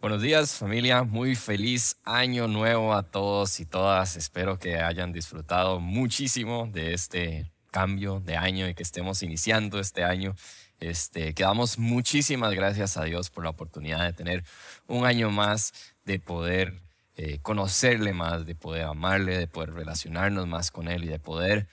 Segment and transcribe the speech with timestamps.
[0.00, 4.16] Buenos días familia, muy feliz año nuevo a todos y todas.
[4.16, 10.02] Espero que hayan disfrutado muchísimo de este cambio de año y que estemos iniciando este
[10.02, 10.34] año.
[10.80, 14.42] Este, que damos muchísimas gracias a Dios por la oportunidad de tener
[14.86, 15.74] un año más,
[16.06, 16.80] de poder
[17.16, 21.68] eh, conocerle más, de poder amarle, de poder relacionarnos más con Él y de poder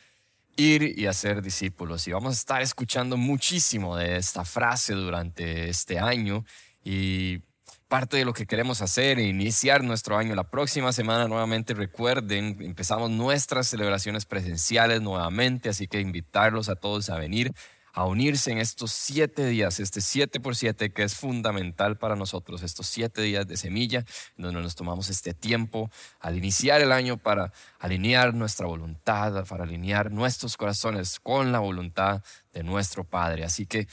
[0.58, 2.06] ir y hacer discípulos.
[2.10, 6.44] Y vamos a estar escuchando muchísimo de esta frase durante este año
[6.84, 7.40] y
[7.88, 10.36] parte de lo que queremos hacer e iniciar nuestro año.
[10.36, 17.10] La próxima semana nuevamente recuerden, empezamos nuestras celebraciones presenciales nuevamente, así que invitarlos a todos
[17.10, 17.54] a venir
[17.98, 22.62] a unirse en estos siete días, este siete por siete que es fundamental para nosotros,
[22.62, 24.06] estos siete días de semilla,
[24.38, 30.12] donde nos tomamos este tiempo al iniciar el año para alinear nuestra voluntad, para alinear
[30.12, 32.22] nuestros corazones con la voluntad
[32.54, 33.44] de nuestro Padre.
[33.44, 33.88] Así que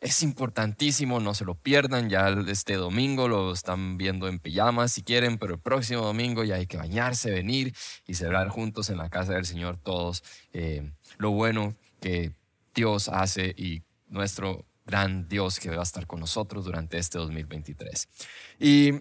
[0.00, 2.08] es importantísimo, no se lo pierdan.
[2.08, 6.56] Ya este domingo lo están viendo en pijamas si quieren, pero el próximo domingo ya
[6.56, 7.74] hay que bañarse, venir
[8.06, 12.32] y celebrar juntos en la casa del Señor todos eh, lo bueno que
[12.74, 18.08] Dios hace y nuestro gran Dios que va a estar con nosotros durante este 2023.
[18.60, 18.92] Y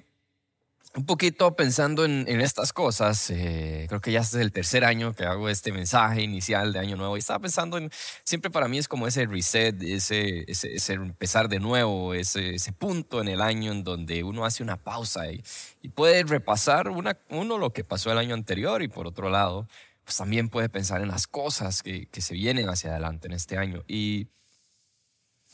[0.96, 5.26] un poquito pensando en, estas cosas, eh, creo que ya es el tercer año que
[5.26, 7.92] hago este mensaje inicial de Año Nuevo y estaba pensando en,
[8.24, 13.28] siempre para mí es como ese reset, ese, ese, empezar de nuevo, ese, punto en
[13.28, 15.44] el año en donde uno hace una pausa y,
[15.82, 19.68] y puede repasar una, uno lo que pasó el año anterior y por otro lado,
[20.04, 23.58] pues también puede pensar en las cosas que, que se vienen hacia adelante en este
[23.58, 23.84] año.
[23.88, 24.28] Y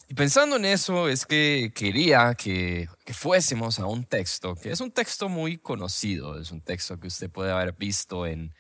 [0.10, 4.92] y pensando en eso es que quería que, fuésemos a un texto, que es un
[4.92, 8.54] texto muy conocido, es un texto que usted puede haber visto en,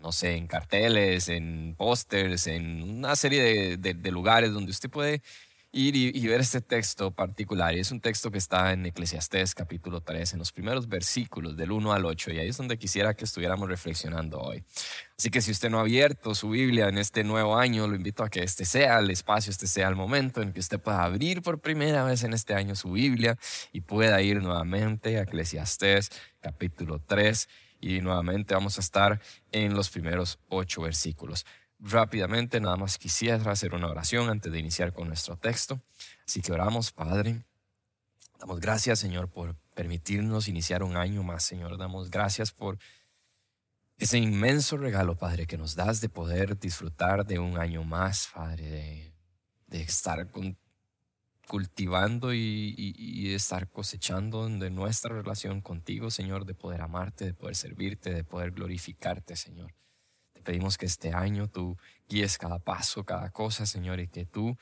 [0.00, 5.22] no sé, en carteles, en pósters, en una serie de lugares donde usted puede
[5.74, 7.74] ir y, ver este texto particular.
[7.74, 11.72] Y es un texto que está en Eclesiastés capítulo 3, en los primeros versículos del
[11.72, 12.30] 1 al 8.
[12.32, 14.62] Y ahí es donde quisiera que estuviéramos reflexionando hoy.
[15.18, 18.22] Así que si usted no ha abierto su Biblia en este nuevo año, lo invito
[18.22, 21.42] a que este sea el espacio, este sea el momento en que usted pueda abrir
[21.42, 23.36] por primera vez en este año su Biblia
[23.72, 27.48] y pueda ir nuevamente a Eclesiastés capítulo 3.
[27.80, 29.20] Y nuevamente vamos a estar
[29.52, 31.44] en los primeros ocho versículos
[31.84, 35.80] rápidamente, nada más quisiera hacer una oración antes de iniciar con nuestro texto.
[36.26, 37.44] Así que oramos, Padre.
[38.40, 41.76] Damos gracias, Señor, por permitirnos iniciar un año más, Señor.
[41.76, 42.78] Damos gracias por
[43.98, 49.14] ese inmenso regalo, Padre, que nos das de poder disfrutar de un año más, Padre,
[49.66, 50.30] de, estar
[51.46, 57.56] cultivando y, y, estar cosechando de nuestra relación contigo, Señor, de poder amarte, de poder
[57.56, 59.74] servirte, de poder glorificarte, Señor
[60.44, 61.76] pedimos que este año tú
[62.08, 64.56] guíes cada paso, cada cosa, Señor, y que tú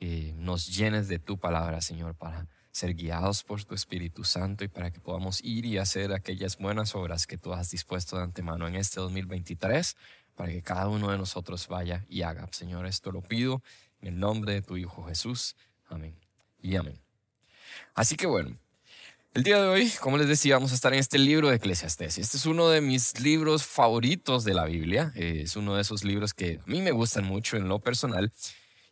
[0.00, 4.68] eh, nos llenes de tu palabra, Señor, para ser guiados por tu Espíritu Santo y
[4.68, 8.66] para que podamos ir y hacer aquellas buenas obras que tú has dispuesto de antemano
[8.66, 9.96] en este 2023,
[10.34, 12.48] para que cada uno de nosotros vaya y haga.
[12.50, 13.62] Señor, esto lo pido
[14.00, 15.54] en el nombre de tu Hijo Jesús.
[15.86, 16.18] Amén.
[16.60, 17.00] Y amén.
[17.94, 18.56] Así que bueno,
[19.34, 22.18] el día de hoy, como les decía, vamos a estar en este libro de Eclesiastés.
[22.18, 25.12] Este es uno de mis libros favoritos de la Biblia.
[25.16, 28.32] Es uno de esos libros que a mí me gustan mucho en lo personal.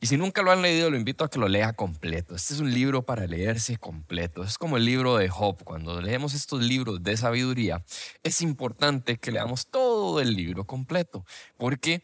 [0.00, 2.34] Y si nunca lo han leído, lo invito a que lo lea completo.
[2.34, 4.42] Este es un libro para leerse completo.
[4.42, 5.62] Es como el libro de Job.
[5.62, 7.84] Cuando leemos estos libros de sabiduría,
[8.24, 11.24] es importante que leamos todo el libro completo.
[11.56, 12.02] Porque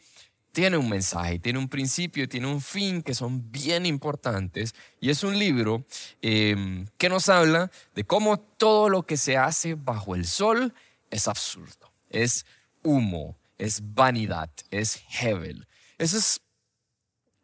[0.51, 5.23] tiene un mensaje, tiene un principio, tiene un fin que son bien importantes y es
[5.23, 5.85] un libro
[6.21, 10.73] em, que nos habla de cómo todo lo que se hace bajo el sol
[11.11, 12.45] es absurdo, es
[12.83, 15.67] humo, es vanidad, es hevel.
[15.97, 16.41] Eso es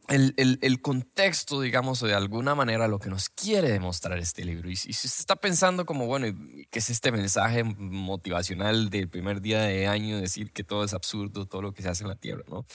[0.07, 4.69] el, contexto, digamos, de alguna manera lo que nos quiere demostrar este libro.
[4.69, 6.27] Y, si se está pensando como, bueno,
[6.69, 11.45] ¿qué es este mensaje motivacional del primer día de año, decir que todo es absurdo,
[11.45, 12.65] todo lo que se hace en la tierra, ¿no?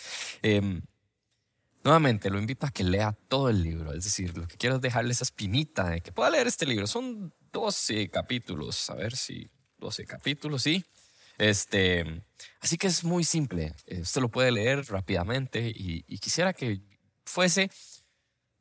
[0.43, 0.83] Em,
[1.85, 3.93] nuevamente, lo invito a que lea todo el libro.
[3.93, 6.87] Es decir, lo que quiero es dejarle esa espinita de que pueda leer este libro.
[6.87, 10.85] Son 12 capítulos, a ver si 12 capítulos, sí.
[11.39, 12.23] Este,
[12.61, 13.75] así que es muy simple.
[14.01, 16.83] Usted lo puede leer rápidamente y, y quisiera que
[17.31, 17.71] fuese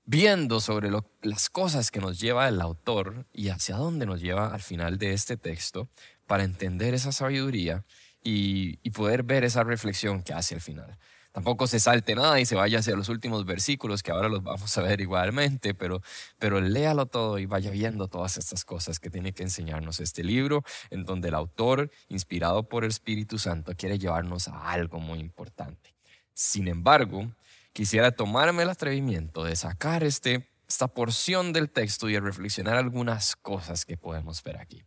[0.05, 0.89] viendo sobre
[1.21, 5.13] las cosas que nos lleva el autor y hacia dónde nos lleva al final de
[5.13, 5.89] este texto
[6.25, 7.85] para entender esa sabiduría
[8.23, 10.97] y, poder ver esa reflexión que hace al final.
[11.31, 14.75] Tampoco se salte nada y se vaya hacia los últimos versículos que ahora los vamos
[14.77, 16.01] a ver igualmente, pero,
[16.39, 20.63] pero léalo todo y vaya viendo todas estas cosas que tiene que enseñarnos este libro,
[20.89, 25.93] en donde el autor, inspirado por el Espíritu Santo, quiere llevarnos a algo muy importante.
[26.33, 27.31] Sin embargo,
[27.73, 33.85] quisiera tomarme el atrevimiento de sacar este esta porción del texto y reflexionar algunas cosas
[33.85, 34.85] que podemos ver aquí.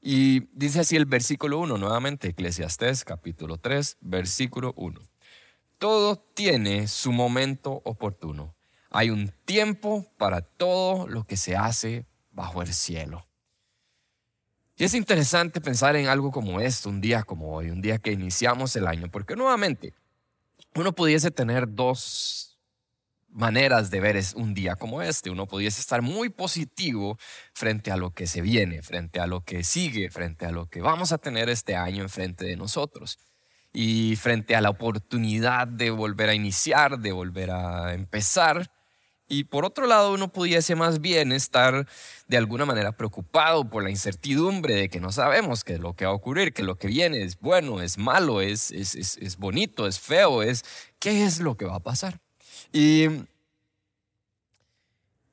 [0.00, 5.00] Y dice así el versículo 1, nuevamente, Eclesiastés capítulo 3, versículo 1.
[5.76, 8.54] Todo tiene su momento oportuno.
[8.90, 13.26] Hay un tiempo para todo lo que se hace bajo el cielo.
[14.76, 18.12] Y es interesante pensar en algo como esto, un día como hoy, un día que
[18.12, 19.92] iniciamos el año, porque nuevamente
[20.74, 22.48] uno pudiese tener dos
[23.28, 25.30] maneras de ver un día como este.
[25.30, 27.18] Uno pudiese estar muy positivo
[27.52, 30.80] frente a lo que se viene, frente a lo que sigue, frente a lo que
[30.80, 33.18] vamos a tener este año enfrente de nosotros
[33.72, 38.70] y frente a la oportunidad de volver a iniciar, de volver a empezar.
[39.28, 41.86] Y por otro lado, uno pudiese más bien estar
[42.28, 46.06] de alguna manera preocupado por la incertidumbre de que no sabemos qué es lo que
[46.06, 49.86] va a ocurrir, que lo que viene es bueno, es malo, es, es, es, bonito,
[49.86, 50.64] es feo, es
[50.98, 52.20] qué es lo que va a pasar.
[52.72, 53.06] Y,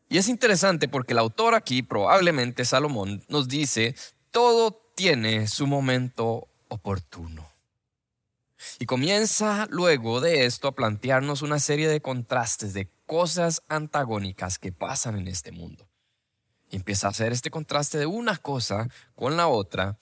[0.09, 3.95] y es interesante porque el autor aquí, probablemente Salomón, nos dice,
[4.29, 7.49] todo tiene su momento oportuno.
[8.79, 14.71] Y comienza luego de esto a plantearnos una serie de contrastes, de cosas antagónicas que
[14.71, 15.87] pasan en este mundo.
[16.69, 19.97] Empieza a hacer este contraste de una cosa con la otra.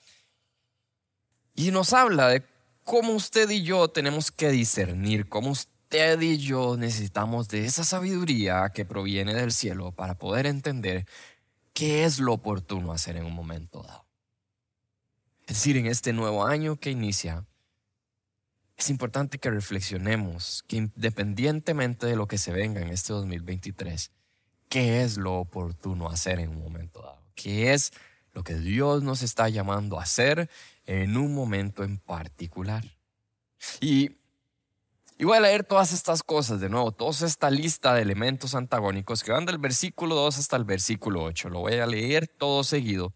[1.54, 2.42] Y nos habla de
[2.82, 8.70] cómo usted y yo tenemos que discernir, cómo usted y yo necesitamos de esa sabiduría
[8.74, 11.06] que proviene del cielo para poder entender
[11.72, 14.04] qué es lo oportuno hacer en un momento dado.
[15.46, 17.44] Es decir, en este nuevo año que inicia,
[18.76, 24.10] es importante que reflexionemos que independientemente de lo que se venga en este 2023,
[24.68, 27.22] ¿qué es lo oportuno hacer en un momento dado?
[27.34, 27.92] ¿Qué es
[28.32, 30.50] lo que Dios nos está llamando a hacer
[30.86, 32.84] en un momento en particular?
[33.80, 34.16] Y,
[35.18, 39.22] y voy a leer todas estas cosas de nuevo, toda esta lista de elementos antagónicos
[39.22, 41.48] que van del versículo 2 hasta el versículo 8.
[41.48, 43.14] Lo voy a leer todo seguido.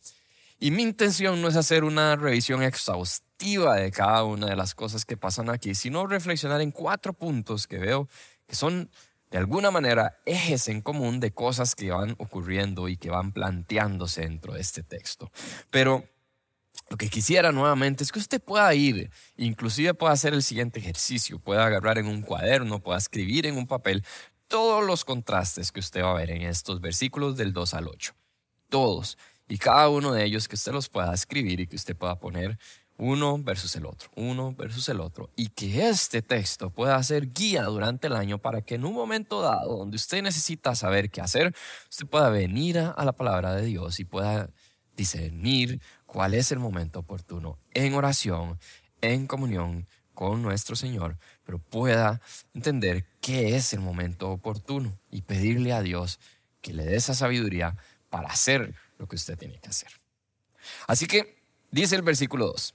[0.61, 5.05] Y mi intención no es hacer una revisión exhaustiva de cada una de las cosas
[5.05, 8.08] que pasan aquí, sino reflexionar en cuatro puntos que veo
[8.46, 8.90] que son
[9.31, 14.23] de alguna manera ejes en común de cosas que van ocurriendo y que van planteándose
[14.23, 15.31] dentro de este texto.
[15.70, 16.05] Pero
[16.88, 21.38] lo que quisiera nuevamente es que usted pueda ir, inclusive pueda hacer el siguiente ejercicio,
[21.38, 24.05] pueda agarrar en un cuaderno, pueda escribir en un papel
[24.46, 28.14] todos los contrastes que usted va a ver en estos versículos del 2 al 8.
[28.70, 29.19] Todos.
[29.46, 32.58] Y cada uno de ellos que usted los pueda escribir y que usted pueda poner
[32.99, 37.62] uno versus el otro, uno versus el otro, y que este texto pueda ser guía
[37.65, 41.55] durante el año para que en un momento dado donde usted necesita saber qué hacer,
[41.89, 44.50] usted pueda venir a, la palabra de Dios y pueda
[44.97, 48.59] discernir cuál es el momento oportuno en oración,
[49.00, 52.21] en comunión con nuestro Señor, pero pueda
[52.53, 56.19] entender qué es el momento oportuno y pedirle a Dios
[56.61, 57.77] que le dé esa sabiduría
[58.11, 59.93] para hacer lo que usted tiene que hacer.
[60.89, 61.41] Así que
[61.71, 62.75] dice el versículo 2,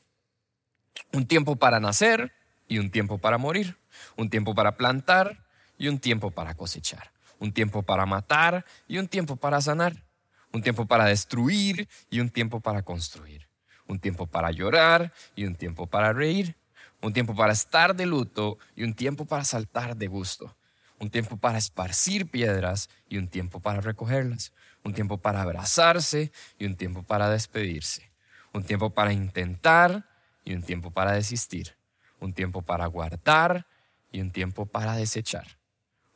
[1.11, 2.33] un tiempo para nacer
[2.67, 3.77] y un tiempo para morir.
[4.17, 5.45] Un tiempo para plantar
[5.77, 7.11] y un tiempo para cosechar.
[7.39, 10.03] Un tiempo para matar y un tiempo para sanar.
[10.51, 13.47] Un tiempo para destruir y un tiempo para construir.
[13.87, 16.55] Un tiempo para llorar y un tiempo para reír.
[17.01, 20.55] Un tiempo para estar de luto y un tiempo para saltar de gusto.
[20.99, 24.53] Un tiempo para esparcir piedras y un tiempo para recogerlas.
[24.83, 28.09] Un tiempo para abrazarse y un tiempo para despedirse.
[28.53, 30.05] Un tiempo para intentar
[30.43, 31.75] y un tiempo para desistir,
[32.19, 33.65] un tiempo para guardar
[34.11, 35.47] y un tiempo para desechar,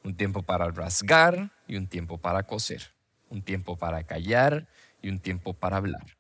[0.04, 2.92] un tiempo para rasgar y un tiempo para coser,
[3.30, 4.68] un tiempo para callar
[5.02, 6.18] y un tiempo para hablar,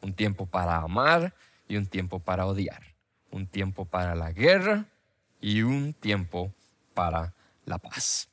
[0.00, 1.34] un tiempo para amar
[1.68, 2.82] y un tiempo para odiar,
[3.30, 4.86] un tiempo para la guerra
[5.40, 6.52] y un tiempo
[6.94, 8.28] para la paz.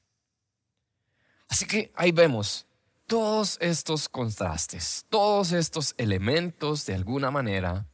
[1.47, 2.65] Así que ahí vemos
[3.05, 7.85] todos estos contrastes, todos estos elementos de alguna manera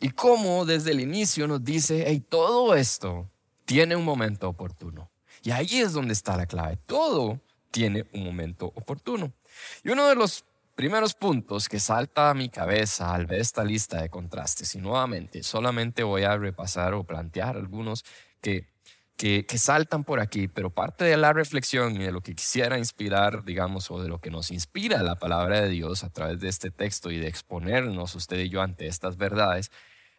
[0.00, 3.30] y cómo desde el inicio nos dice, hey, todo esto
[3.64, 5.10] tiene un momento oportuno.
[5.42, 6.76] Y ahí es donde está la clave.
[6.86, 9.32] Todo tiene un momento oportuno.
[9.84, 14.02] Y uno de los primeros puntos que salta a mi cabeza al ver esta lista
[14.02, 18.04] de contrastes, y nuevamente solamente voy a repasar o plantear algunos
[18.40, 18.68] que,
[19.16, 22.78] que, que, saltan por aquí, pero parte de la reflexión y de lo que quisiera
[22.78, 26.48] inspirar, digamos, o de lo que nos inspira la palabra de Dios a través de
[26.48, 29.70] este texto y de exponernos usted y yo ante estas verdades,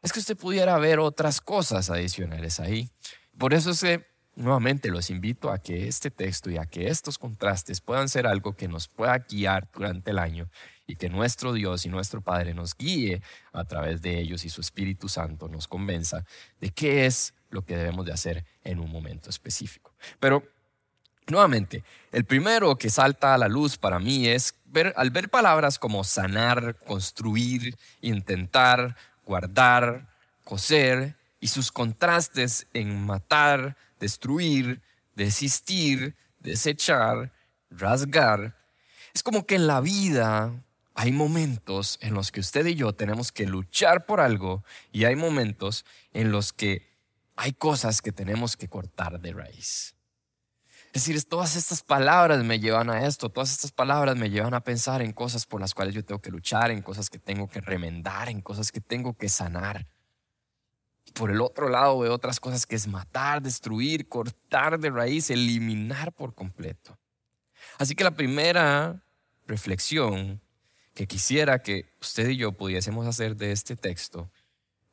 [0.01, 2.89] es que usted pudiera ver otras cosas adicionales ahí.
[3.37, 7.17] Por eso es que nuevamente los invito a que este texto y a que estos
[7.17, 10.49] contrastes puedan ser algo que nos pueda guiar durante el año
[10.87, 14.61] y que nuestro Dios y nuestro Padre nos guíe a través de ellos y su
[14.61, 16.25] Espíritu Santo nos convenza
[16.59, 19.93] de qué es lo que debemos de hacer en un momento específico.
[20.19, 20.43] Pero
[21.29, 25.77] Nuevamente, el primero que salta a la luz para mí es ver, al ver palabras
[25.77, 30.07] como sanar, construir, intentar, guardar,
[30.45, 34.81] coser y sus contrastes en matar, destruir,
[35.15, 37.33] desistir, desechar,
[37.69, 38.55] rasgar.
[39.13, 40.53] Es como que en la vida
[40.99, 45.15] hay momentos en los que usted y yo tenemos que luchar por algo y hay
[45.15, 46.89] momentos en los que
[47.35, 49.95] hay cosas que tenemos que cortar de raíz.
[50.87, 54.61] Es decir, todas estas palabras me llevan a esto, todas estas palabras me llevan a
[54.61, 57.61] pensar en cosas por las cuales yo tengo que luchar, en cosas que tengo que
[57.61, 59.85] remendar, en cosas que tengo que sanar.
[61.13, 66.11] Por el otro lado veo otras cosas que es matar, destruir, cortar de raíz, eliminar
[66.11, 66.97] por completo.
[67.77, 69.03] Así que la primera
[69.45, 70.41] reflexión
[70.97, 74.31] que quisiera que usted y yo pudiésemos hacer de este texto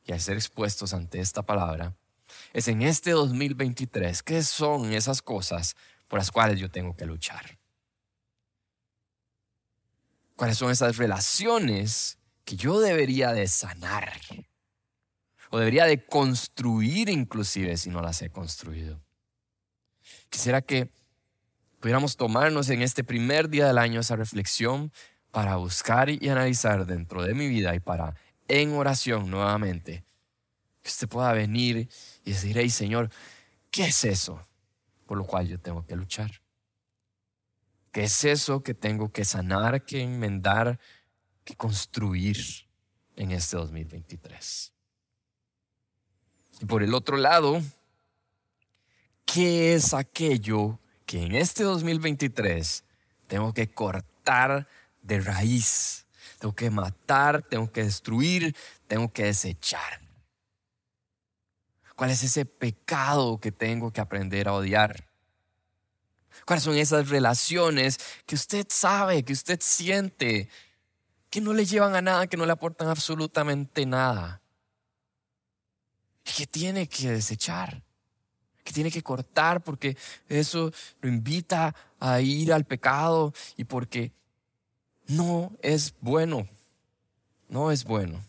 [0.03, 1.95] y a ser expuestos ante esta palabra
[2.53, 5.75] es en este 2023, ¿qué son esas cosas
[6.07, 7.57] por las cuales yo tengo que luchar?
[10.35, 14.13] ¿Cuáles son esas relaciones que yo debería de sanar?
[15.49, 19.01] O debería de construir inclusive si no las he construido.
[20.29, 20.91] Quisiera que
[21.79, 24.91] pudiéramos tomarnos en este primer día del año esa reflexión
[25.35, 28.15] para buscar y analizar dentro de mi vida y para
[28.47, 30.05] en oración nuevamente
[30.81, 31.89] que usted pueda venir
[32.23, 33.09] y decir, hey Señor,
[33.69, 34.39] ¿qué es eso
[35.05, 36.31] por lo cual yo tengo que luchar?
[37.91, 40.79] ¿Qué es eso que tengo que sanar, que enmendar,
[41.43, 42.37] que construir
[43.17, 44.71] en este 2023?
[46.61, 47.61] Y por el otro lado,
[49.25, 52.85] ¿qué es aquello que en este 2023
[53.27, 54.65] tengo que cortar
[55.05, 56.05] de raíz?
[56.39, 58.55] Tengo que matar, tengo que destruir,
[58.87, 60.01] tengo que desechar.
[61.95, 65.07] ¿Cuál es ese pecado que tengo que aprender a odiar?
[66.45, 70.49] ¿Cuáles son esas relaciones que usted sabe, que usted siente,
[71.29, 74.41] que no le llevan a nada, que no le aportan absolutamente nada?
[76.25, 77.81] Y que tiene que desechar,
[78.63, 79.95] que tiene que cortar porque
[80.27, 84.11] eso lo invita a ir al pecado y porque
[85.07, 86.47] no es bueno,
[87.49, 88.23] no es bueno.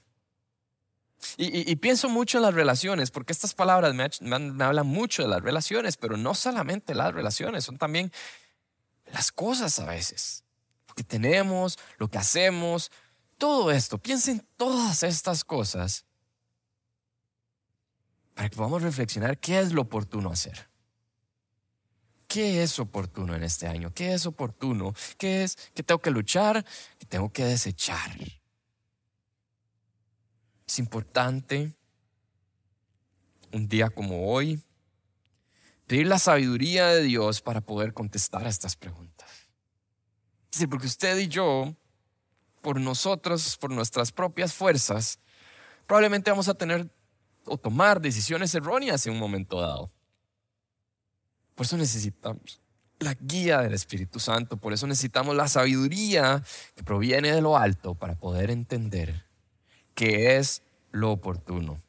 [1.38, 5.96] Y, pienso mucho en las relaciones, porque estas palabras me, hablan mucho de las relaciones,
[5.96, 8.12] pero no solamente las relaciones, son también
[9.12, 10.44] las cosas a veces.
[10.88, 12.90] Lo que tenemos, lo que hacemos,
[13.38, 13.98] todo esto.
[13.98, 16.04] Piensen en todas estas cosas
[18.34, 20.68] para que podamos reflexionar qué es lo oportuno hacer.
[22.36, 23.94] ¿Qué es oportuno en este año?
[23.94, 24.92] ¿Qué es oportuno?
[25.16, 26.66] ¿Qué es que tengo que luchar?
[26.98, 28.10] ¿Que tengo que desechar?
[30.66, 31.72] Es importante
[33.54, 34.62] un día como hoy
[35.86, 39.30] pedir la sabiduría de Dios para poder contestar a estas preguntas.
[40.50, 41.74] Sí, porque usted y yo,
[42.60, 45.20] por nosotros, por nuestras propias fuerzas,
[45.86, 46.86] probablemente vamos a tener
[47.46, 49.95] o tomar decisiones erróneas en un momento dado.
[51.56, 52.60] Por eso necesitamos
[53.00, 56.42] la guía del Espíritu Santo, por eso necesitamos la sabiduría
[56.74, 59.24] que proviene de lo alto para poder entender
[59.94, 61.80] que es lo oportuno.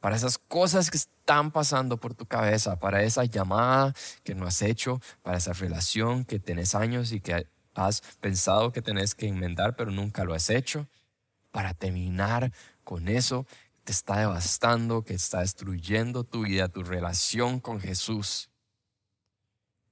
[0.00, 4.62] Para esas cosas que están pasando por tu cabeza, para esa llamada que no has
[4.62, 9.76] hecho, para esa relación que tenés años y que has pensado que tenés que enmendar,
[9.76, 10.86] pero nunca lo has hecho,
[11.50, 12.52] para terminar
[12.84, 13.46] con eso
[13.90, 18.50] está devastando, que está destruyendo tu vida, tu relación con Jesús.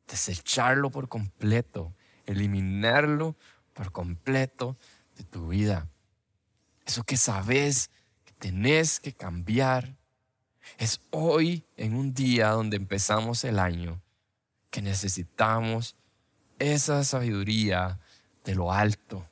[0.06, 1.94] Desecharlo por completo,
[2.26, 3.36] eliminarlo
[3.74, 4.76] por completo
[5.16, 5.88] de tu vida.
[6.86, 7.90] Eso que sabes
[8.24, 9.96] que tenés que cambiar.
[10.78, 14.02] Es hoy, en un día donde empezamos el año,
[14.70, 15.96] que necesitamos
[16.58, 18.00] esa sabiduría
[18.44, 19.24] de lo alto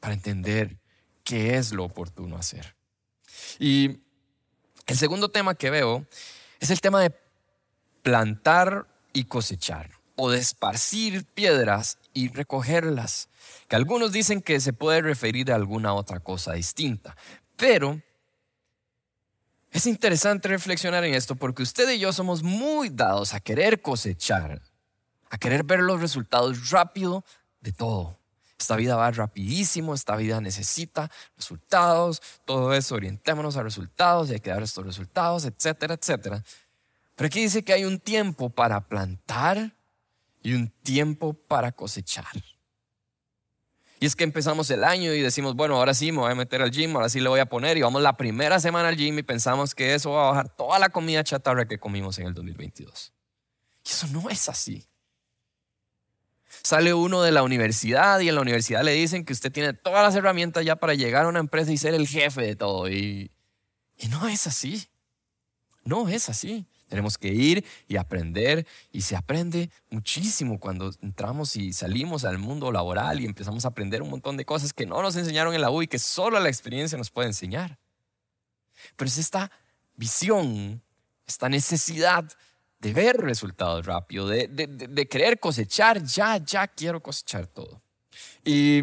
[0.00, 0.78] para entender
[1.24, 2.79] qué es lo oportuno hacer.
[3.58, 3.98] Y
[4.86, 6.06] el segundo tema que veo
[6.58, 7.14] es el tema de
[8.02, 13.28] plantar y cosechar o de esparcir piedras y recogerlas
[13.68, 17.16] que algunos dicen que se puede referir a alguna otra cosa distinta.
[17.56, 18.00] Pero
[19.70, 24.60] es interesante reflexionar en esto porque usted y yo somos muy dados a querer cosechar,
[25.30, 27.24] a querer ver los resultados rápido
[27.60, 28.19] de todo.
[28.60, 34.40] Esta vida va rapidísimo, esta vida necesita resultados, todo eso, orientémonos a resultados y hay
[34.40, 36.44] que dar estos resultados, etcétera, etcétera.
[37.16, 39.74] Pero aquí dice que hay un tiempo para plantar
[40.42, 42.26] y un tiempo para cosechar.
[43.98, 46.60] Y es que empezamos el año y decimos, bueno, ahora sí me voy a meter
[46.60, 47.78] al gym, ahora sí le voy a poner.
[47.78, 50.78] Y vamos la primera semana al gym y pensamos que eso va a bajar toda
[50.78, 53.12] la comida chatarra que comimos en el 2022.
[53.84, 54.89] Y eso no es así.
[56.62, 60.02] Sale uno de la universidad y en la universidad le dicen que usted tiene todas
[60.02, 62.90] las herramientas ya para llegar a una empresa y ser el jefe de todo.
[62.90, 63.30] Y,
[64.10, 64.88] no es así.
[65.84, 66.66] No es así.
[66.88, 72.72] Tenemos que ir y aprender y se aprende muchísimo cuando entramos y salimos al mundo
[72.72, 75.70] laboral y empezamos a aprender un montón de cosas que no nos enseñaron en la
[75.70, 77.78] U y que solo la experiencia nos puede enseñar.
[78.96, 79.52] Pero es esta
[79.94, 80.82] visión,
[81.26, 82.24] esta necesidad
[82.80, 87.80] de ver resultados rápido, de, de, querer cosechar, ya, ya quiero cosechar todo.
[88.44, 88.82] Y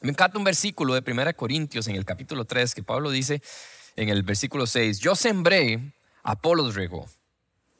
[0.00, 3.42] me encanta un versículo de 1 Corintios en el capítulo 3 que Pablo dice
[3.94, 7.06] en el versículo 6, yo sembré Apolos regó,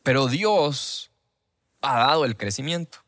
[0.02, 1.10] pero Dios
[1.80, 2.98] ha dado el crecimiento.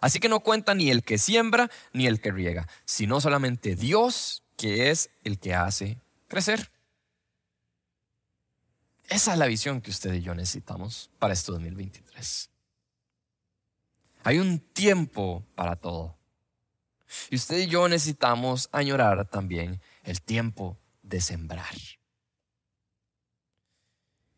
[0.00, 4.42] Así que no cuenta ni el que siembra ni el que riega, sino solamente Dios
[4.56, 6.70] que es el que hace crecer.
[9.08, 12.50] Esa es la visión que usted y yo necesitamos para este 2023.
[14.24, 16.16] Hay un tiempo para todo.
[17.30, 21.74] Y usted y yo necesitamos añorar también el tiempo de sembrar.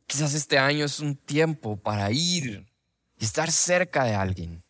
[0.06, 2.66] Quizás este año es un tiempo para ir
[3.18, 4.62] y estar cerca de alguien.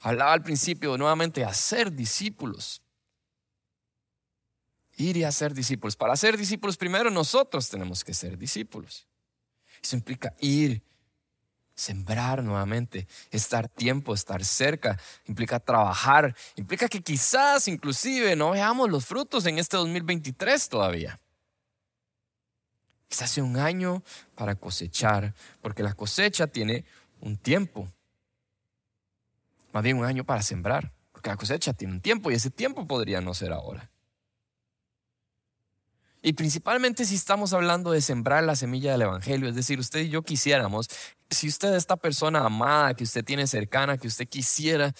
[0.00, 2.82] Hablaba al principio nuevamente de hacer discípulos.
[4.98, 5.96] Ir y hacer discípulos.
[5.96, 9.06] Para ser discípulos primero nosotros tenemos que ser discípulos.
[9.82, 10.82] Eso implica ir,
[11.74, 19.06] sembrar nuevamente, estar tiempo, estar cerca, implica trabajar, implica que quizás inclusive no veamos los
[19.06, 21.20] frutos en este 2023 todavía.
[23.06, 24.02] Quizás hace un año
[24.34, 26.84] para cosechar, porque la cosecha tiene
[27.20, 27.88] un tiempo.
[29.72, 32.86] Más bien un año para sembrar, porque la cosecha tiene un tiempo y ese tiempo
[32.86, 33.88] podría no ser ahora.
[36.20, 40.08] Y principalmente si estamos hablando de sembrar la semilla del Evangelio, es decir, usted y
[40.08, 40.88] yo quisiéramos,
[41.30, 44.92] si usted es esta persona amada que usted tiene cercana, que usted quisiera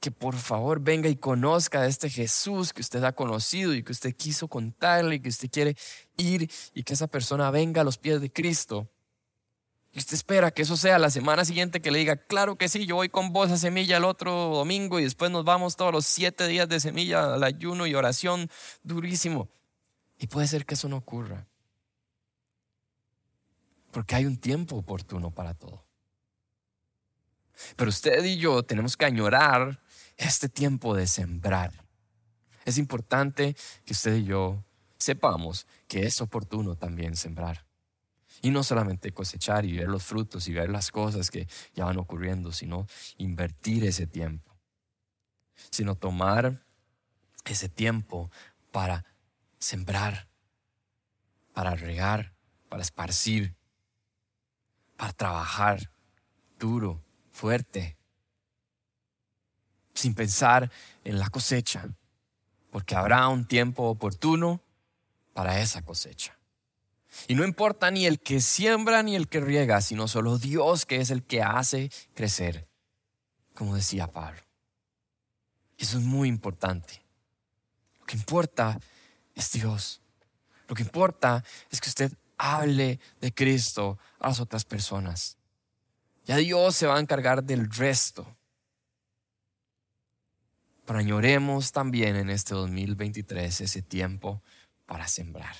[0.00, 3.92] que por favor venga y conozca a este Jesús que usted ha conocido y que
[3.92, 5.76] usted quiso contarle y que usted quiere
[6.16, 8.88] ir y que esa persona venga a los pies de Cristo.
[9.92, 12.86] Y usted espera que eso sea la semana siguiente que le diga, claro que sí,
[12.86, 16.06] yo voy con vos a semilla el otro domingo y después nos vamos todos los
[16.06, 18.50] siete días de semilla al ayuno y oración
[18.82, 19.48] durísimo.
[20.18, 21.46] Y puede ser que eso no ocurra.
[23.92, 25.84] Porque hay un tiempo oportuno para todo.
[27.76, 29.80] Pero usted y yo tenemos que añorar
[30.16, 31.72] este tiempo de sembrar.
[32.64, 34.64] Es importante que usted y yo
[34.98, 37.64] sepamos que es oportuno también sembrar.
[38.42, 41.98] Y no solamente cosechar y ver los frutos y ver las cosas que ya van
[41.98, 44.56] ocurriendo, sino invertir ese tiempo.
[45.70, 46.64] Sino tomar
[47.44, 48.30] ese tiempo
[48.70, 49.04] para
[49.58, 50.28] sembrar,
[51.52, 52.34] para regar,
[52.68, 53.54] para esparcir,
[54.96, 55.90] para trabajar
[56.58, 57.96] duro, fuerte,
[59.94, 60.70] sin pensar
[61.04, 61.88] en la cosecha,
[62.70, 64.60] porque habrá un tiempo oportuno
[65.32, 66.38] para esa cosecha.
[67.26, 71.00] Y no importa ni el que siembra ni el que riega, sino solo Dios que
[71.00, 72.68] es el que hace crecer,
[73.54, 74.40] como decía Pablo.
[75.78, 77.02] Eso es muy importante.
[78.00, 78.78] Lo que importa
[79.38, 80.02] es Dios.
[80.66, 85.38] Lo que importa es que usted hable de Cristo a las otras personas.
[86.26, 88.26] Ya Dios se va a encargar del resto.
[90.84, 94.42] Pero añoremos también en este 2023 ese tiempo
[94.86, 95.56] para sembrar.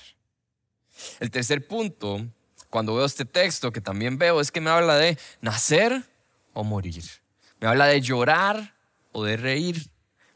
[1.19, 2.27] El tercer punto,
[2.69, 6.03] cuando veo este texto, que también veo, es que me habla de nacer
[6.53, 7.03] o morir.
[7.61, 8.75] Me habla de llorar
[9.11, 9.89] o de reír.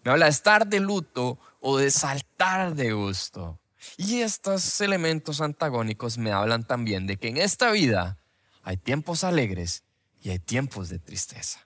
[0.04, 3.58] Me habla de estar de luto o de saltar de gusto.
[3.98, 8.20] Y estos elementos antagónicos me hablan también de que en esta vida
[8.64, 9.84] hay tiempos alegres
[10.22, 11.66] y hay tiempos de tristeza.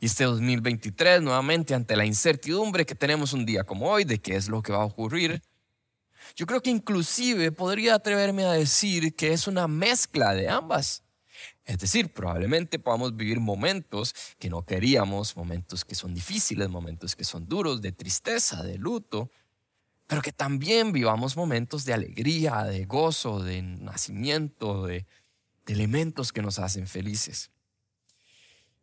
[0.00, 4.34] Y este 2023, nuevamente, ante la incertidumbre que tenemos un día como hoy de qué
[4.34, 5.42] es lo que va a ocurrir,
[6.34, 11.04] yo creo que inclusive podría atreverme a decir que es una mezcla de ambas.
[11.64, 17.24] Es decir, probablemente podamos vivir momentos que no queríamos, momentos que son difíciles, momentos que
[17.24, 19.30] son duros, de tristeza, de luto,
[20.08, 25.06] pero que también vivamos momentos de alegría, de gozo, de nacimiento, de,
[25.66, 27.50] elementos que nos hacen felices.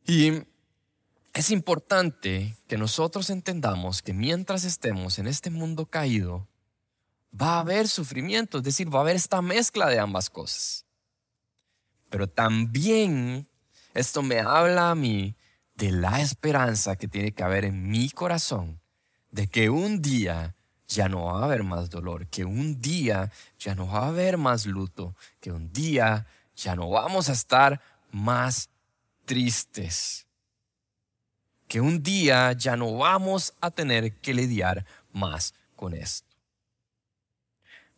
[0.06, 0.32] Y
[1.34, 6.48] es importante que nosotros entendamos que mientras estemos en este mundo caído,
[7.40, 10.86] va a haber sufrimiento, es decir, va a haber esta mezcla de ambas cosas.
[12.10, 13.48] Pero también
[13.94, 15.36] esto me habla a mí
[15.76, 18.80] de la esperanza que tiene que haber en mi corazón,
[19.32, 20.56] de que un día
[20.88, 24.38] ya no va a haber más dolor, que un día ya no va a haber
[24.38, 28.70] más luto, que un día ya no vamos a estar más
[29.26, 30.26] tristes.
[31.68, 36.28] Que un día ya no vamos a tener que lidiar más con esto.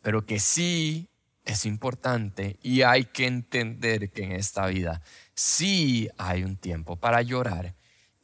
[0.02, 1.08] Pero que sí
[1.44, 5.02] es importante y hay que entender que en esta vida
[5.34, 7.74] sí hay un tiempo para llorar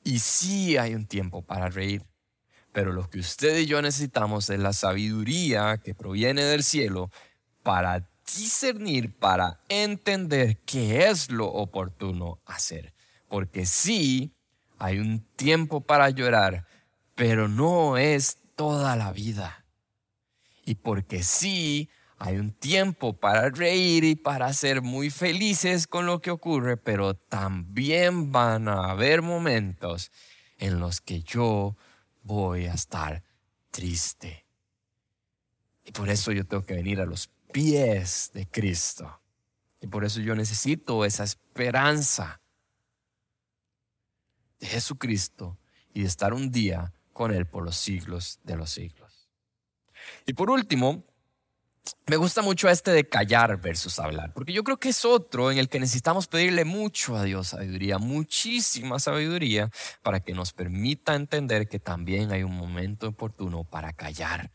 [0.04, 2.02] y sí hay un tiempo para reír.
[2.72, 7.10] Pero lo que usted y yo necesitamos es la sabiduría que proviene del cielo
[7.62, 12.94] para discernir, para entender qué es lo oportuno hacer.
[13.28, 14.32] Porque sí
[14.78, 16.66] hay un tiempo para llorar,
[17.14, 19.64] pero no es toda la vida.
[20.64, 26.20] Y porque sí hay un tiempo para reír y para ser muy felices con lo
[26.20, 30.10] que ocurre, pero también van a haber momentos
[30.58, 31.76] en los que yo
[32.22, 33.22] voy a estar
[33.70, 34.44] triste.
[35.84, 39.20] Y por eso yo tengo que venir a los pies de Cristo.
[39.80, 42.40] Y por eso yo necesito esa esperanza
[44.58, 45.56] de Jesucristo
[45.94, 49.28] y de estar un día con Él por los siglos de los siglos.
[50.26, 51.04] Y por último,
[52.06, 55.58] me gusta mucho este de callar versus hablar, porque yo creo que es otro en
[55.58, 59.70] el que necesitamos pedirle mucho a Dios sabiduría, muchísima sabiduría,
[60.02, 64.50] para que nos permita entender que también hay un momento oportuno para callar,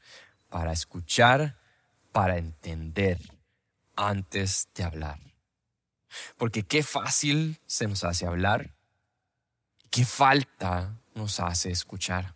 [0.49, 1.57] para escuchar,
[2.11, 3.19] para entender
[3.95, 5.19] antes de hablar.
[6.37, 8.73] Porque qué fácil se nos hace hablar,
[9.89, 12.35] qué falta nos hace escuchar.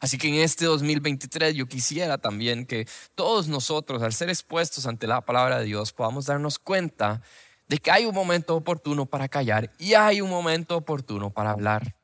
[0.00, 5.06] Así que en este 2023 yo quisiera también que todos nosotros, al ser expuestos ante
[5.06, 7.22] la palabra de Dios, podamos darnos cuenta
[7.68, 11.94] de que hay un momento oportuno para callar y hay un momento oportuno para hablar.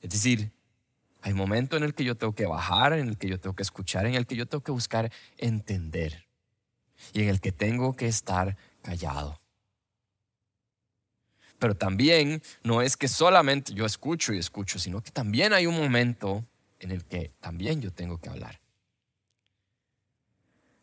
[0.00, 0.52] Es decir,
[1.22, 3.54] hay un momento en el que yo tengo que bajar, en el que yo tengo
[3.54, 6.26] que escuchar, en el que yo tengo que buscar entender
[7.12, 9.40] y en el que tengo que estar callado.
[11.58, 15.76] Pero también no es que solamente yo escucho y escucho, sino que también hay un
[15.76, 16.44] momento
[16.80, 18.60] en el que también yo tengo que hablar.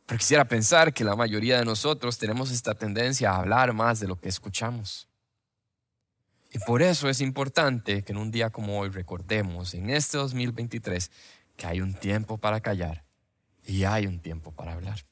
[0.06, 4.08] Pero quisiera pensar que la mayoría de nosotros tenemos esta tendencia a hablar más de
[4.08, 5.08] lo que escuchamos.
[6.52, 11.10] Y por eso es importante que en un día como hoy recordemos en este 2023
[11.56, 13.04] que hay un tiempo para callar
[13.66, 15.04] y hay un tiempo para hablar.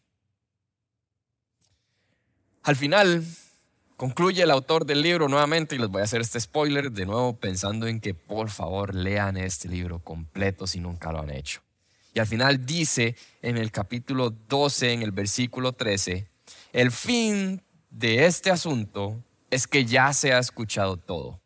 [2.64, 3.26] Al final,
[4.02, 7.36] Concluye el autor del libro nuevamente y les voy a hacer este spoiler de nuevo
[7.36, 11.62] pensando en que por favor lean este libro completo si nunca lo han hecho.
[12.16, 16.28] Y al final dice en el capítulo 12, en el versículo 13,
[16.74, 17.62] el fin
[17.92, 21.40] de este asunto es que ya se ha escuchado todo.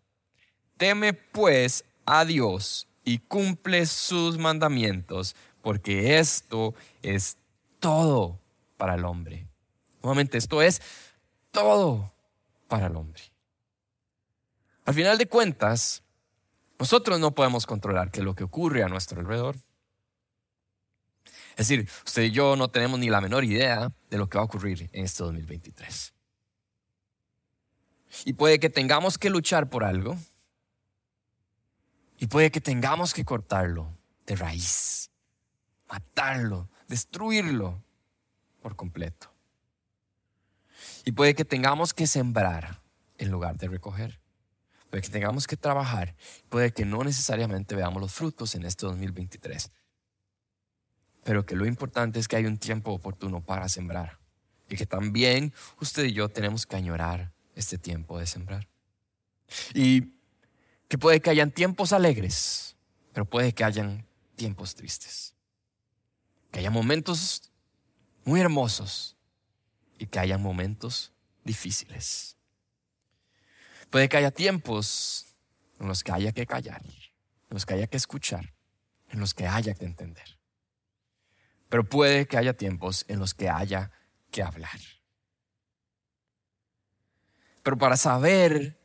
[0.78, 7.36] Teme pues a Dios y cumple sus mandamientos, porque esto es
[7.80, 8.40] todo
[8.78, 9.46] para el hombre.
[10.02, 10.82] Nuevamente, esto es
[11.52, 12.15] todo
[12.68, 13.22] para el hombre.
[14.86, 16.04] Al final de cuentas,
[16.80, 19.56] nosotros no podemos controlar qué es lo que ocurre a nuestro alrededor.
[21.58, 24.44] Es decir, usted y yo no tenemos ni la menor idea de lo que va
[24.44, 26.14] a ocurrir en este 2023.
[28.26, 30.18] Y puede que tengamos que luchar por algo.
[32.18, 33.90] Y puede que tengamos que cortarlo
[34.26, 35.12] de raíz,
[35.90, 37.84] matarlo, destruirlo
[38.62, 39.35] por completo.
[41.06, 42.82] Y puede que tengamos que sembrar
[43.20, 44.20] en lugar de recoger.
[44.90, 46.16] Puede que tengamos que trabajar.
[46.50, 49.72] Puede que no necesariamente veamos los frutos en este 2023.
[51.24, 54.20] Pero que lo importante es que hay un tiempo oportuno para sembrar.
[54.68, 58.68] Y que también usted y yo tenemos que añorar este tiempo de sembrar.
[59.76, 60.16] Y
[60.88, 62.76] que puede que hayan tiempos alegres,
[63.14, 65.36] pero puede que hayan tiempos tristes.
[66.52, 67.52] Que haya momentos
[68.24, 69.15] muy hermosos,
[69.98, 72.36] y que haya momentos difíciles.
[73.90, 75.28] Puede que haya tiempos
[75.80, 78.54] en los que haya que callar, en los que haya que escuchar,
[79.10, 80.38] en los que haya que entender.
[81.70, 83.92] Pero puede que haya tiempos en los que haya
[84.32, 84.80] que hablar.
[87.64, 88.78] Pero para saber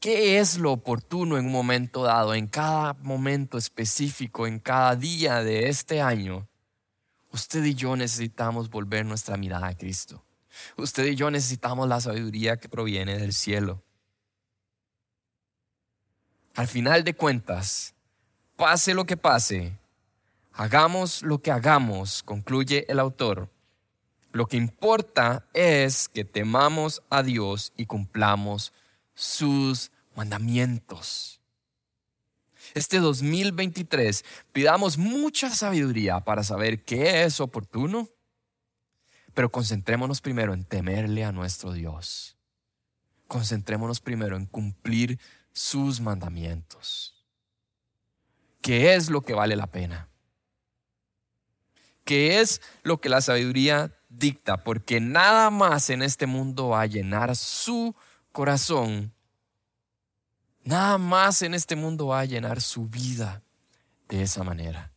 [0.00, 5.42] qué es lo oportuno en un momento dado, en cada momento específico, en cada día
[5.42, 6.48] de este año,
[7.30, 10.24] usted y yo necesitamos volver nuestra mirada a Cristo.
[10.76, 13.82] Usted y yo necesitamos la sabiduría que proviene del cielo.
[16.54, 17.94] Al final de cuentas,
[18.56, 19.78] pase lo que pase,
[20.52, 23.48] hagamos lo que hagamos, concluye el autor,
[24.32, 28.72] lo que importa es que temamos a Dios y cumplamos
[29.14, 31.40] sus mandamientos.
[32.74, 38.08] Este 2023 pidamos mucha sabiduría para saber qué es oportuno
[39.34, 42.36] pero concentrémonos primero en temerle a nuestro Dios.
[43.28, 45.18] concentrémonos primero en cumplir
[45.54, 47.24] sus mandamientos.
[48.60, 50.08] ¿Qué es lo que vale la pena?
[52.04, 54.58] ¿Qué es lo que la sabiduría dicta?
[54.58, 57.94] Porque nada más en este mundo va a llenar su
[58.32, 59.14] corazón.
[60.64, 63.42] Nada más en este mundo va a llenar su vida
[64.08, 64.91] de esa manera.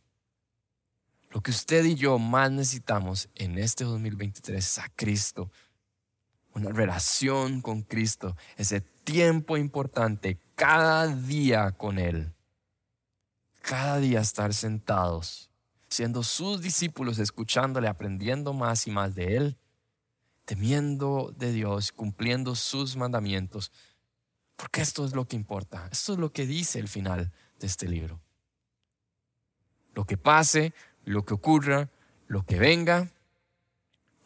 [1.36, 5.50] Lo que usted y yo más necesitamos en este 2023 es a Cristo.
[6.54, 8.34] Una relación con Cristo.
[8.56, 12.32] Ese tiempo importante cada día con Él.
[13.60, 15.50] Cada día estar sentados,
[15.90, 19.58] siendo sus discípulos, escuchándole, aprendiendo más y más de Él,
[20.46, 23.72] temiendo de Dios, cumpliendo sus mandamientos.
[24.56, 25.86] Porque esto es lo que importa.
[25.92, 28.22] Esto es lo que dice el final de este libro.
[29.96, 30.74] Lo que pase,
[31.06, 31.88] lo que ocurra,
[32.26, 33.08] lo que venga,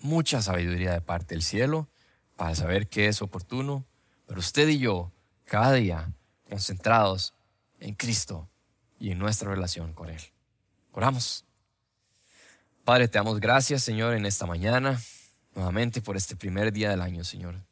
[0.00, 1.88] mucha sabiduría de parte del cielo
[2.36, 3.84] para saber qué es oportuno,
[4.26, 5.12] pero usted y yo,
[5.44, 6.10] cada día,
[6.48, 7.34] concentrados
[7.80, 8.48] en Cristo
[8.98, 10.22] y en nuestra relación con Él.
[10.92, 11.44] Oramos.
[12.84, 14.98] Padre, te damos gracias, Señor, en esta mañana,
[15.54, 17.62] nuevamente por este primer día del año, Señor.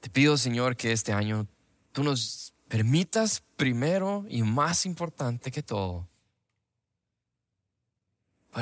[0.00, 1.48] Te pido, Señor, que este año
[1.90, 6.06] tú nos permitas primero y más importante que todo,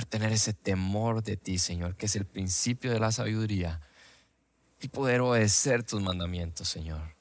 [0.05, 3.81] tener ese temor de ti, Señor, que es el principio de la sabiduría,
[4.81, 7.17] y poder obedecer tus mandamientos, Señor.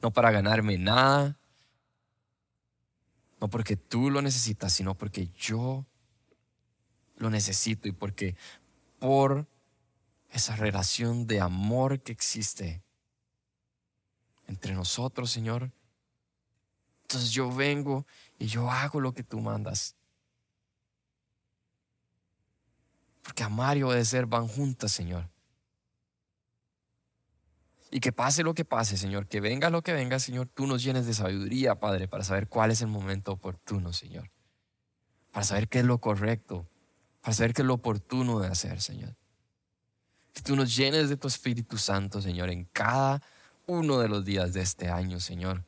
[0.00, 1.38] No para ganarme nada,
[3.40, 5.84] no porque tú lo necesitas, sino porque yo
[7.16, 8.36] lo necesito y porque
[8.98, 9.46] por
[10.30, 12.82] esa relación de amor que existe
[14.46, 15.72] entre nosotros, Señor.
[17.02, 18.06] Entonces yo vengo
[18.38, 19.96] y yo hago lo que tú mandas.
[23.22, 25.28] Porque amar y obedecer van juntas, Señor.
[27.90, 30.82] Y que pase lo que pase, Señor, que venga lo que venga, Señor, tú nos
[30.82, 34.30] llenes de sabiduría, Padre, para saber cuál es el momento oportuno, Señor.
[35.30, 36.66] Para saber qué es lo correcto,
[37.20, 39.14] para saber qué es lo oportuno de hacer, Señor.
[40.32, 43.22] Que tú nos llenes de tu Espíritu Santo, Señor, en cada
[43.66, 45.64] uno de los días de este año, Señor.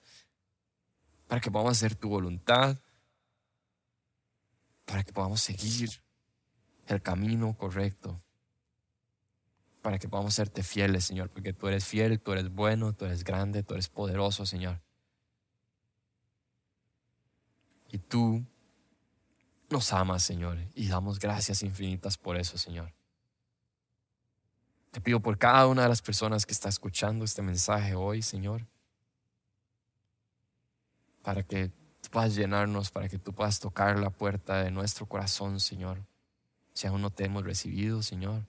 [1.29, 2.79] Para que podamos hacer tu voluntad,
[4.87, 6.04] para que podamos seguir
[6.89, 8.21] el camino correcto.
[9.83, 13.23] Para que podamos serte fieles, Señor, porque tú eres fiel, tú eres bueno, tú eres
[13.23, 14.81] grande, tú eres poderoso, Señor.
[17.91, 18.45] Y tú
[19.71, 22.93] nos amas, Señor, y damos gracias infinitas por eso, Señor.
[24.91, 28.67] Te pido por cada una de las personas que está escuchando este mensaje hoy, Señor,
[31.23, 31.69] para que
[32.01, 36.07] tú puedas llenarnos, para que tú puedas tocar la puerta de nuestro corazón, Señor
[36.75, 38.47] si aún no te hemos recibido, Señor.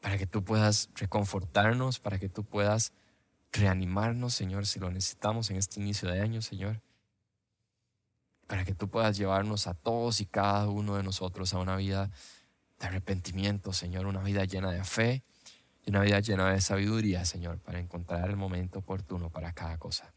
[0.00, 2.92] Para que tú puedas reconfortarnos, para que tú puedas
[3.52, 6.80] reanimarnos, Señor, si lo necesitamos en este inicio de año, Señor.
[8.46, 12.10] Para que tú puedas llevarnos a todos y cada uno de nosotros a una vida
[12.78, 15.22] de arrepentimiento, Señor, una vida llena de fe
[15.84, 20.14] y una vida llena de sabiduría, Señor, para encontrar el momento oportuno para cada cosa.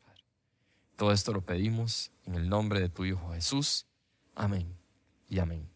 [0.96, 3.88] Todo esto lo pedimos en el nombre de tu Hijo Jesús.
[4.36, 4.78] Amén
[5.28, 5.71] y amén.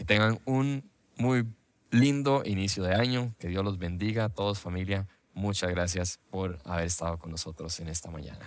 [0.00, 1.46] Que tengan un muy
[1.90, 3.34] lindo inicio de año.
[3.38, 5.06] Que Dios los bendiga a todos familia.
[5.34, 8.40] Muchas gracias por haber estado con nosotros en esta mañana.